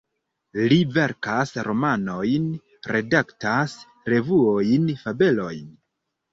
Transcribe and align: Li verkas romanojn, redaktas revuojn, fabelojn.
Li 0.71 0.77
verkas 0.95 1.51
romanojn, 1.67 2.49
redaktas 2.95 3.79
revuojn, 4.15 4.93
fabelojn. 5.07 5.65